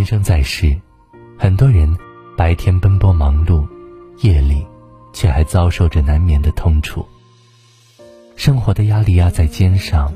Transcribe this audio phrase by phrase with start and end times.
[0.00, 0.74] 人生在世，
[1.38, 1.94] 很多人
[2.34, 3.68] 白天奔波忙碌，
[4.22, 4.66] 夜里
[5.12, 7.04] 却还遭受着难眠的痛楚。
[8.34, 10.10] 生活的压力压在肩上，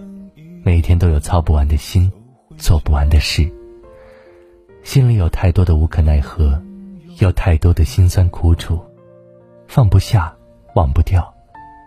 [0.62, 2.10] 每天都有操不完的心，
[2.56, 3.46] 做不完的事。
[4.82, 6.58] 心里有太多的无可奈何，
[7.18, 8.82] 有太多的辛酸苦楚，
[9.68, 10.34] 放不下，
[10.76, 11.30] 忘不掉，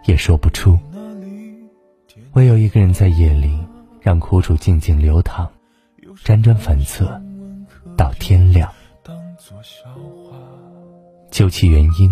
[0.06, 0.78] 也说不出。
[2.34, 3.58] 唯有一个人在夜里，
[4.02, 5.50] 让苦楚静静流淌，
[6.24, 7.20] 辗转反侧。
[7.98, 8.72] 到天亮，
[11.32, 12.10] 究其原因，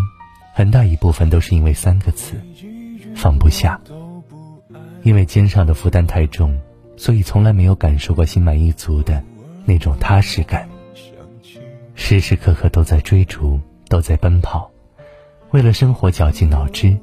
[0.54, 2.42] 很大一部分都是因为三个字：
[3.16, 3.80] 放不下。
[5.04, 6.60] 因为肩上的负担太重，
[6.98, 9.24] 所以从来没有感受过心满意足的
[9.64, 10.68] 那种踏实感。
[11.94, 14.72] 时时刻刻都在追逐，都在奔跑，
[15.52, 16.98] 为了生活绞尽脑汁，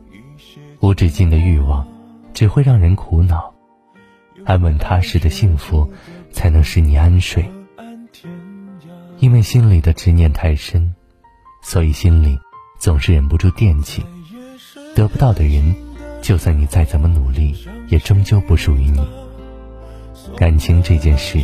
[0.80, 1.86] 无止境的欲望
[2.34, 3.54] 只会让人苦恼。
[4.44, 5.88] 安稳踏实的幸福，
[6.32, 7.48] 才能使你安睡。
[9.22, 10.96] 因为心里的执念太深，
[11.62, 12.36] 所以心里
[12.80, 14.02] 总是忍不住惦记。
[14.96, 15.76] 得不到的人，
[16.20, 17.54] 就算你再怎么努力，
[17.86, 19.00] 也终究不属于你。
[20.36, 21.38] 感情这件事，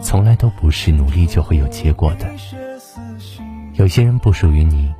[0.00, 2.28] 从来都不是努力就会有结果的。
[3.74, 4.92] 有些人不属于你，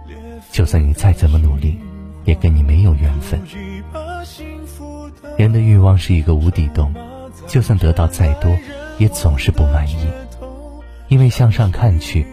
[0.52, 1.76] 就算你再怎么努力，
[2.24, 3.40] 也跟你没有缘分。
[5.36, 6.94] 人的欲望是一个无底洞，
[7.48, 8.56] 就算得到再多，
[8.98, 10.06] 也总是不满意。
[11.12, 12.26] 因为向上看去，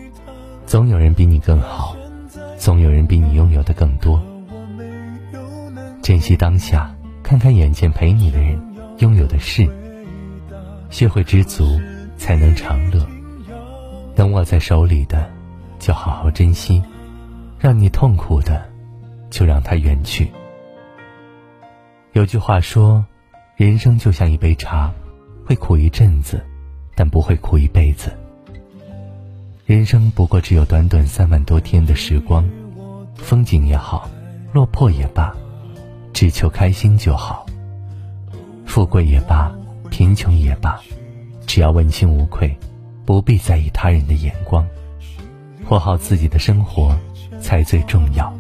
[0.66, 1.98] 总有人比你更好，
[2.58, 4.24] 总有人比你拥有的更多。
[6.02, 6.90] 珍惜当下，
[7.22, 8.58] 看看眼前陪你的人，
[9.00, 9.68] 拥有的事，
[10.90, 11.78] 学会知足，
[12.16, 13.06] 才能长乐。
[14.16, 15.30] 能握在手里的，
[15.78, 16.82] 就好好珍惜；
[17.60, 18.66] 让你痛苦的，
[19.30, 20.32] 就让它远去。
[22.14, 23.06] 有句话说，
[23.58, 24.90] 人生就像一杯茶，
[25.46, 26.42] 会苦一阵子，
[26.96, 28.10] 但不会苦一辈子。
[29.70, 32.44] 人生不过只有短短三万多天的时光，
[33.14, 34.10] 风景也好，
[34.52, 35.32] 落魄也罢，
[36.12, 37.46] 只求开心就好。
[38.66, 39.56] 富贵也罢，
[39.92, 40.80] 贫穷也罢，
[41.46, 42.58] 只要问心无愧，
[43.06, 44.68] 不必在意他人的眼光，
[45.64, 46.98] 活好自己的生活
[47.40, 48.36] 才最重要。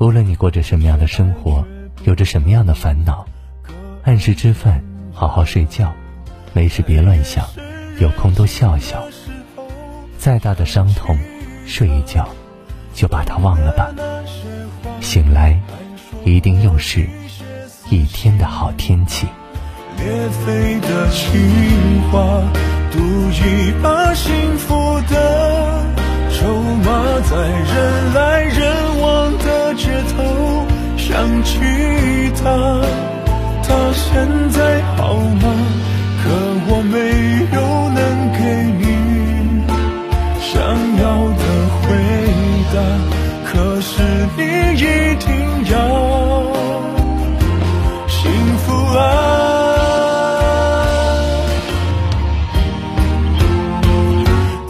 [0.00, 1.64] 无论你过着什么样的生活，
[2.02, 3.24] 有着什么样的烦恼，
[4.02, 5.92] 按时吃饭，好好睡觉，
[6.52, 7.46] 没事别乱想，
[8.00, 9.00] 有空多笑笑。
[10.22, 11.18] 再大的伤痛，
[11.66, 12.28] 睡一觉，
[12.94, 13.90] 就把它忘了吧。
[15.00, 15.60] 醒来，
[16.24, 17.08] 一定又是
[17.90, 19.26] 一天的好天气。
[19.98, 22.40] 裂飞的情话，
[22.92, 25.84] 赌一把幸福的
[26.30, 26.54] 筹
[26.84, 30.64] 码，在人来人往的街头
[30.96, 31.58] 想起
[32.40, 32.80] 他，
[33.64, 35.52] 他现在好吗？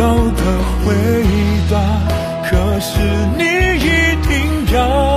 [0.00, 0.42] 要的
[0.82, 0.94] 回
[1.70, 1.76] 答
[2.48, 2.98] 可是
[3.36, 3.44] 你
[3.76, 5.09] 一定要